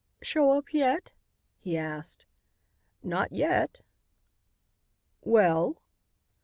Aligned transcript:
"Show 0.23 0.49
up 0.57 0.73
yet?" 0.73 1.11
he 1.59 1.77
asked. 1.77 2.25
"Not 3.03 3.31
yet." 3.31 3.81
"Well?" 5.21 5.77